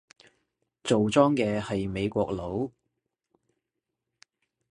[0.83, 2.71] 做莊嘅係美國佬